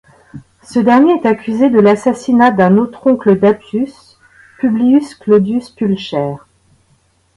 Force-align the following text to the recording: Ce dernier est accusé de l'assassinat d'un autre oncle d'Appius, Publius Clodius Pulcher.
Ce 0.63 0.79
dernier 0.79 1.11
est 1.13 1.27
accusé 1.27 1.69
de 1.69 1.79
l'assassinat 1.79 2.49
d'un 2.49 2.77
autre 2.77 3.05
oncle 3.05 3.37
d'Appius, 3.37 4.17
Publius 4.57 5.13
Clodius 5.13 5.69
Pulcher. 5.69 6.37